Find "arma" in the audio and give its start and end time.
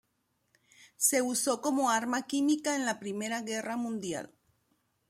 1.91-2.23